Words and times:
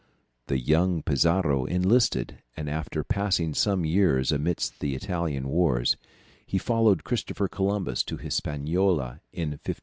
The 0.47 0.57
young 0.57 1.03
Pizarro 1.03 1.65
enlisted, 1.65 2.39
and 2.57 2.67
after 2.67 3.03
passing 3.03 3.53
some 3.53 3.85
years 3.85 4.31
amidst 4.31 4.79
the 4.79 4.95
Italian 4.95 5.47
wars, 5.47 5.95
he 6.43 6.57
followed 6.57 7.03
Christopher 7.03 7.47
Columbus 7.47 8.01
to 8.05 8.17
Hispaniola 8.17 9.21
in 9.31 9.49
1510. 9.51 9.75